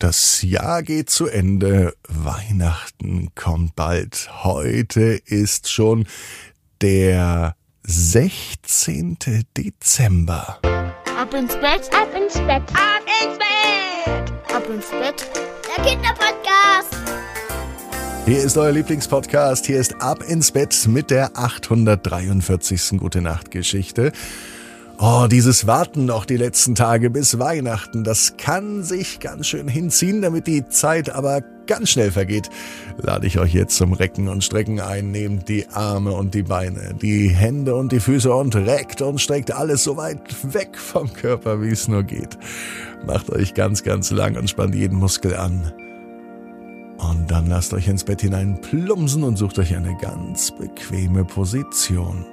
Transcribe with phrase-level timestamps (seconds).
[0.00, 4.30] Das Jahr geht zu Ende, Weihnachten kommt bald.
[4.44, 6.06] Heute ist schon
[6.80, 9.18] der 16.
[9.54, 10.58] Dezember.
[11.18, 15.30] Ab ins Bett, ab ins Bett, ab ins Bett, ab ins Bett.
[15.76, 16.96] Der Kinderpodcast.
[18.24, 19.66] Hier ist euer Lieblingspodcast.
[19.66, 22.98] Hier ist Ab ins Bett mit der 843.
[22.98, 24.12] Gute Nacht Geschichte.
[25.02, 30.20] Oh, dieses Warten noch die letzten Tage bis Weihnachten, das kann sich ganz schön hinziehen,
[30.20, 32.50] damit die Zeit aber ganz schnell vergeht.
[32.98, 35.10] Lade ich euch jetzt zum Recken und Strecken ein.
[35.10, 39.52] Nehmt die Arme und die Beine, die Hände und die Füße und reckt und streckt
[39.52, 40.20] alles so weit
[40.52, 42.36] weg vom Körper, wie es nur geht.
[43.06, 45.72] Macht euch ganz, ganz lang und spannt jeden Muskel an.
[46.98, 52.26] Und dann lasst euch ins Bett hinein plumpsen und sucht euch eine ganz bequeme Position.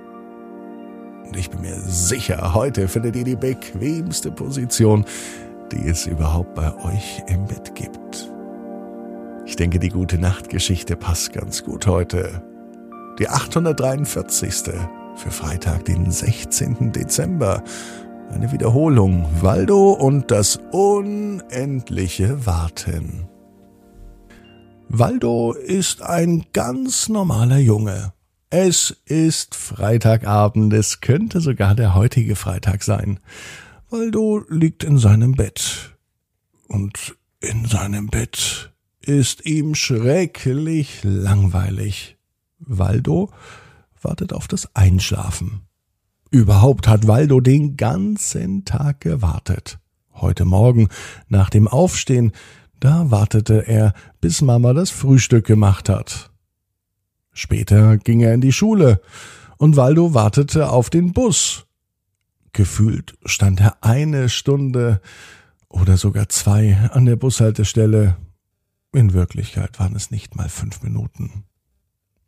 [1.28, 5.06] Und ich bin mir sicher, heute findet ihr die bequemste Position,
[5.72, 8.32] die es überhaupt bei euch im Bett gibt.
[9.46, 12.42] Ich denke, die gute Nachtgeschichte passt ganz gut heute.
[13.20, 14.54] Die 843.
[15.16, 16.92] für Freitag, den 16.
[16.92, 17.64] Dezember.
[18.32, 19.26] Eine Wiederholung.
[19.42, 23.28] Waldo und das unendliche Warten.
[24.90, 28.14] Waldo ist ein ganz normaler Junge.
[28.50, 33.20] Es ist Freitagabend, es könnte sogar der heutige Freitag sein.
[33.90, 35.98] Waldo liegt in seinem Bett.
[36.70, 42.18] Und in seinem Bett ist ihm schrecklich langweilig.
[42.60, 43.32] Waldo
[44.02, 45.64] wartet auf das Einschlafen.
[46.32, 49.78] Überhaupt hat Waldo den ganzen Tag gewartet.
[50.14, 50.88] Heute Morgen,
[51.28, 52.32] nach dem Aufstehen,
[52.80, 56.32] da wartete er, bis Mama das Frühstück gemacht hat.
[57.38, 59.00] Später ging er in die Schule
[59.58, 61.68] und Waldo wartete auf den Bus.
[62.52, 65.02] Gefühlt stand er eine Stunde
[65.70, 68.18] oder sogar zwei an der Bushaltestelle.
[68.92, 71.44] In Wirklichkeit waren es nicht mal fünf Minuten.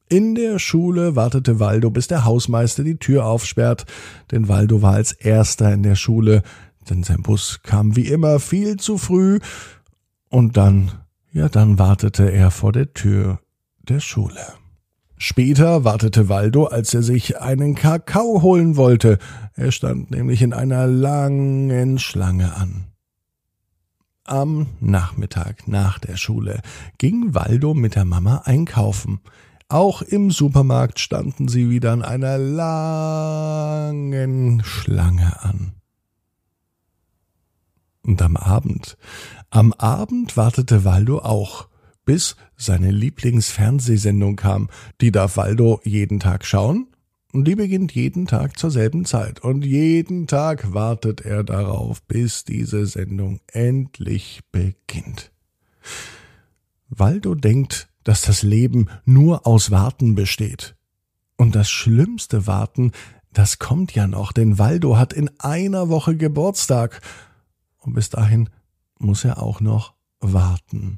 [0.10, 3.88] In der Schule wartete Waldo, bis der Hausmeister die Tür aufsperrt,
[4.30, 6.44] denn Waldo war als erster in der Schule,
[6.88, 9.40] denn sein Bus kam wie immer viel zu früh,
[10.30, 10.92] und dann,
[11.32, 13.40] ja, dann wartete er vor der Tür
[13.82, 14.59] der Schule.
[15.22, 19.20] Später wartete Waldo, als er sich einen Kakao holen wollte.
[19.54, 22.86] Er stand nämlich in einer langen Schlange an.
[24.24, 26.62] Am Nachmittag nach der Schule
[26.98, 29.20] ging Waldo mit der Mama einkaufen.
[29.68, 33.94] Auch im Supermarkt standen sie wieder in einer langen
[34.64, 35.74] Schlange an.
[38.04, 38.98] Und am Abend,
[39.50, 41.69] am Abend wartete Waldo auch
[42.10, 44.70] bis seine Lieblingsfernsehsendung kam.
[45.00, 46.88] Die darf Waldo jeden Tag schauen.
[47.34, 49.42] Und die beginnt jeden Tag zur selben Zeit.
[49.42, 55.32] Und jeden Tag wartet er darauf, bis diese Sendung endlich beginnt.
[56.90, 60.76] Waldo denkt, dass das Leben nur aus Warten besteht.
[61.38, 62.92] Und das schlimmste Warten,
[63.34, 67.02] das kommt ja noch, denn Waldo hat in einer Woche Geburtstag.
[67.78, 68.50] Und bis dahin
[68.98, 70.98] muss er auch noch warten.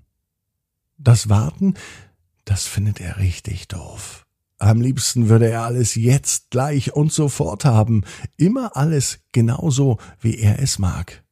[1.04, 1.74] Das Warten,
[2.46, 4.28] das findet er richtig doof.
[4.60, 8.04] Am liebsten würde er alles jetzt, gleich und sofort haben,
[8.38, 11.24] immer alles genauso, wie er es mag.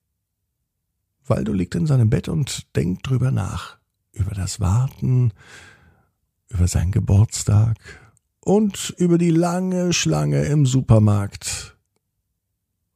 [1.27, 3.77] Waldo liegt in seinem Bett und denkt drüber nach,
[4.11, 5.33] über das Warten,
[6.47, 7.77] über seinen Geburtstag
[8.39, 11.77] und über die lange Schlange im Supermarkt.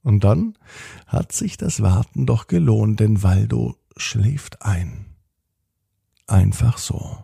[0.01, 0.57] Und dann
[1.05, 5.12] hat sich das Warten doch gelohnt, denn Waldo schläft ein
[6.27, 7.17] einfach so.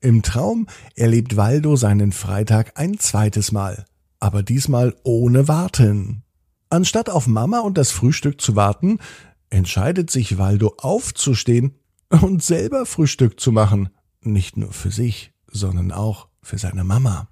[0.00, 3.84] Im Traum erlebt Waldo seinen Freitag ein zweites Mal,
[4.20, 6.22] aber diesmal ohne Warten.
[6.70, 8.98] Anstatt auf Mama und das Frühstück zu warten,
[9.50, 11.74] entscheidet sich Waldo aufzustehen
[12.10, 13.88] und selber Frühstück zu machen,
[14.20, 17.28] nicht nur für sich, sondern auch für seine Mama.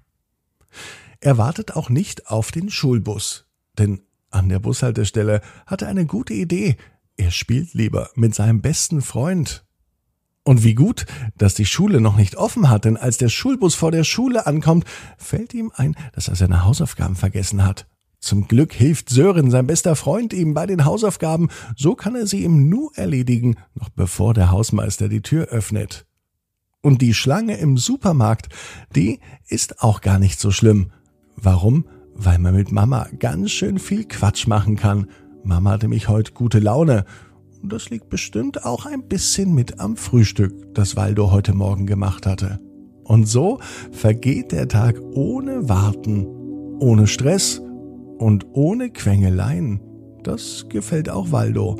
[1.19, 6.33] Er wartet auch nicht auf den Schulbus, denn an der Bushaltestelle hat er eine gute
[6.33, 6.77] Idee.
[7.15, 9.66] Er spielt lieber mit seinem besten Freund
[10.47, 11.05] und wie gut,
[11.37, 14.85] dass die Schule noch nicht offen hat, denn als der Schulbus vor der Schule ankommt,
[15.17, 17.85] fällt ihm ein, dass er seine Hausaufgaben vergessen hat.
[18.19, 22.45] Zum Glück hilft Sören, sein bester Freund, ihm bei den Hausaufgaben, so kann er sie
[22.45, 26.05] ihm nur erledigen, noch bevor der Hausmeister die Tür öffnet.
[26.81, 28.47] Und die Schlange im Supermarkt,
[28.95, 29.19] die
[29.49, 30.91] ist auch gar nicht so schlimm.
[31.35, 31.89] Warum?
[32.15, 35.07] Weil man mit Mama ganz schön viel Quatsch machen kann.
[35.43, 37.05] Mama hatte mich heute gute Laune
[37.63, 42.59] das liegt bestimmt auch ein bisschen mit am Frühstück, das Waldo heute Morgen gemacht hatte.
[43.03, 43.59] Und so
[43.91, 46.25] vergeht der Tag ohne Warten,
[46.79, 47.61] ohne Stress
[48.17, 49.79] und ohne Quengeleien.
[50.23, 51.79] Das gefällt auch Waldo.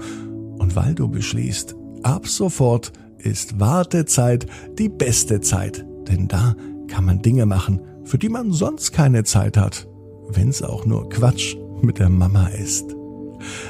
[0.58, 4.46] Und Waldo beschließt, Ab sofort ist Wartezeit
[4.78, 6.56] die beste Zeit, denn da
[6.88, 9.88] kann man Dinge machen, für die man sonst keine Zeit hat,
[10.30, 12.96] wenn's auch nur Quatsch mit der Mama ist.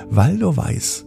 [0.10, 1.07] Waldo weiß,